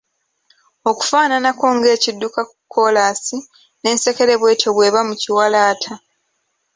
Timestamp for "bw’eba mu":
4.75-5.15